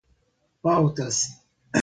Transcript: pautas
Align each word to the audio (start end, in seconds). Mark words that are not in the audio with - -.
pautas 0.63 1.17